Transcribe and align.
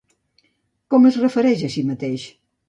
Com 0.93 1.05
es 1.09 1.19
refereix 1.25 1.63
a 1.69 1.71
si 1.75 1.85
mateix? 1.91 2.25